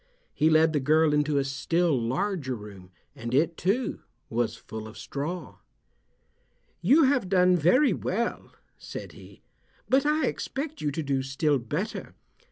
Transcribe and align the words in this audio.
He 0.33 0.49
led 0.49 0.73
the 0.73 0.79
girl 0.79 1.13
into 1.13 1.37
a 1.37 1.43
still 1.43 1.95
larger 1.95 2.55
room, 2.55 2.89
and 3.15 3.35
it, 3.35 3.55
too, 3.55 3.99
was 4.31 4.55
full 4.55 4.87
of 4.87 4.97
straw. 4.97 5.59
"You 6.81 7.03
have 7.03 7.29
done 7.29 7.55
very 7.55 7.93
well," 7.93 8.51
said 8.79 9.11
he, 9.11 9.43
"but 9.87 10.03
I 10.07 10.25
expect 10.25 10.81
you 10.81 10.89
to 10.89 11.03
do 11.03 11.21
still 11.21 11.59
better. 11.59 12.15